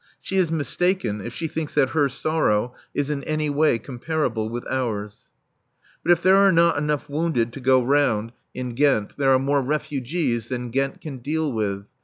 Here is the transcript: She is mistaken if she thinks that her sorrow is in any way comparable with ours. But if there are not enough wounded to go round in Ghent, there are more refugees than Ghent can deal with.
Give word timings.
She 0.19 0.37
is 0.37 0.51
mistaken 0.51 1.21
if 1.21 1.31
she 1.31 1.47
thinks 1.47 1.75
that 1.75 1.91
her 1.91 2.09
sorrow 2.09 2.73
is 2.91 3.11
in 3.11 3.23
any 3.25 3.51
way 3.51 3.77
comparable 3.77 4.49
with 4.49 4.65
ours. 4.67 5.27
But 6.01 6.11
if 6.11 6.23
there 6.23 6.37
are 6.37 6.51
not 6.51 6.75
enough 6.79 7.07
wounded 7.07 7.53
to 7.53 7.59
go 7.59 7.83
round 7.83 8.31
in 8.55 8.73
Ghent, 8.73 9.15
there 9.17 9.29
are 9.29 9.37
more 9.37 9.61
refugees 9.61 10.47
than 10.47 10.71
Ghent 10.71 11.01
can 11.01 11.19
deal 11.19 11.51
with. 11.53 11.85